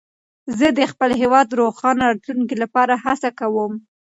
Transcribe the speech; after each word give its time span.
زه 0.57 0.67
د 0.77 0.79
خپل 0.91 1.09
هېواد 1.21 1.45
د 1.49 1.53
روښانه 1.61 2.03
راتلونکي 2.09 2.55
لپاره 2.63 2.93
هڅه 3.05 3.29
کوم. 3.39 3.73